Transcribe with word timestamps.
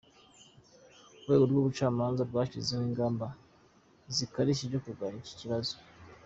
Urwego 1.15 1.43
rw’ubucamanza 1.49 2.21
bwashyizeho 2.29 2.83
ingamba 2.89 3.25
zikarishye 4.15 4.65
zo 4.73 4.79
kurwanya 4.83 5.17
iki 5.21 5.35
kibazo. 5.41 5.75